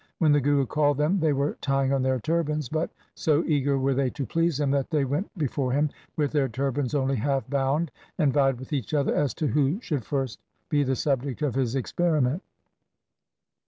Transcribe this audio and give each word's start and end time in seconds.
When 0.17 0.31
the 0.31 0.41
Guru 0.41 0.65
called 0.65 0.97
them 0.97 1.19
they 1.19 1.31
were 1.31 1.57
tying 1.61 1.93
on 1.93 2.01
their 2.01 2.19
turbans, 2.19 2.69
but, 2.69 2.89
so 3.13 3.43
eager 3.45 3.77
were 3.77 3.93
they 3.93 4.09
to 4.09 4.25
please 4.25 4.59
him, 4.59 4.71
that 4.71 4.89
they 4.89 5.05
went 5.05 5.29
before 5.37 5.73
him 5.73 5.91
with 6.17 6.31
their 6.31 6.49
turbans 6.49 6.95
only 6.95 7.17
half 7.17 7.47
bound, 7.51 7.91
and 8.17 8.33
vied 8.33 8.57
with 8.57 8.73
each 8.73 8.95
other 8.95 9.13
as 9.13 9.35
to 9.35 9.45
who 9.45 9.79
should 9.79 10.03
first 10.03 10.39
be 10.69 10.81
the 10.81 10.95
subject 10.95 11.43
of 11.43 11.53
his 11.53 11.75
experiment. 11.75 12.41